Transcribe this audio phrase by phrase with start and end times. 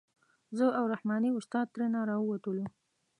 [0.57, 2.65] زه او رحماني استاد ترېنه راووتلو.